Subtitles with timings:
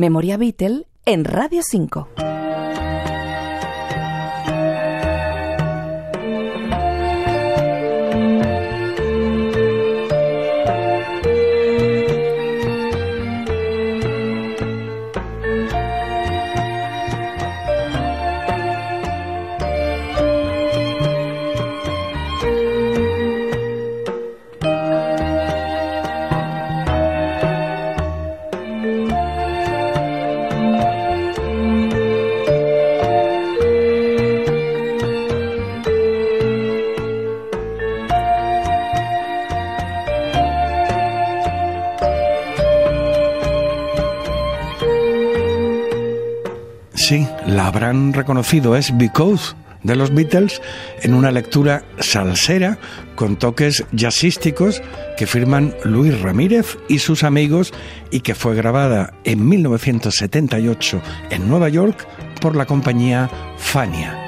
[0.00, 2.29] Memoria Beatle en Radio 5.
[47.10, 50.62] Sí, la habrán reconocido, es Because de los Beatles
[51.02, 52.78] en una lectura salsera
[53.16, 54.80] con toques jazzísticos
[55.16, 57.72] que firman Luis Ramírez y sus amigos
[58.12, 62.06] y que fue grabada en 1978 en Nueva York
[62.40, 64.19] por la compañía Fania.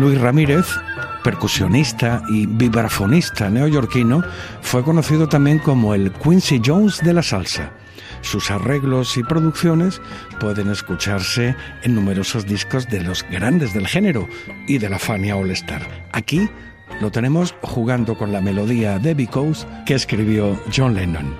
[0.00, 0.66] Luis Ramírez,
[1.24, 4.22] percusionista y vibrafonista neoyorquino,
[4.60, 7.72] fue conocido también como el Quincy Jones de la salsa.
[8.20, 10.00] Sus arreglos y producciones
[10.40, 14.28] pueden escucharse en numerosos discos de los grandes del género
[14.66, 15.82] y de la Fania All Star.
[16.12, 16.48] Aquí
[17.00, 21.36] lo tenemos jugando con la melodía de Because que escribió John Lennon.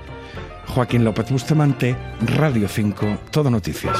[0.66, 3.98] Joaquín López Bustamante, Radio 5, Todo Noticias.